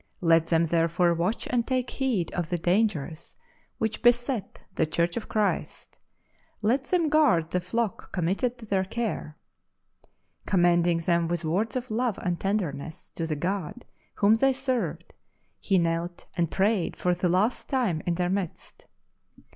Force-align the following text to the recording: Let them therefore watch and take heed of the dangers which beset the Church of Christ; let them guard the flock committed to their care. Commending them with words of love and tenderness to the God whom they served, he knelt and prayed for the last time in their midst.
Let 0.23 0.47
them 0.47 0.63
therefore 0.63 1.13
watch 1.13 1.45
and 1.51 1.67
take 1.67 1.91
heed 1.91 2.31
of 2.33 2.49
the 2.49 2.57
dangers 2.57 3.37
which 3.77 4.01
beset 4.01 4.61
the 4.73 4.87
Church 4.87 5.15
of 5.15 5.29
Christ; 5.29 5.99
let 6.63 6.85
them 6.85 7.07
guard 7.07 7.51
the 7.51 7.61
flock 7.61 8.11
committed 8.11 8.57
to 8.57 8.65
their 8.65 8.83
care. 8.83 9.37
Commending 10.47 10.97
them 10.97 11.27
with 11.27 11.45
words 11.45 11.75
of 11.75 11.91
love 11.91 12.17
and 12.17 12.39
tenderness 12.39 13.11
to 13.13 13.27
the 13.27 13.35
God 13.35 13.85
whom 14.15 14.33
they 14.33 14.53
served, 14.53 15.13
he 15.59 15.77
knelt 15.77 16.25
and 16.35 16.49
prayed 16.49 16.97
for 16.97 17.13
the 17.13 17.29
last 17.29 17.69
time 17.69 18.01
in 18.07 18.15
their 18.15 18.29
midst. 18.31 18.87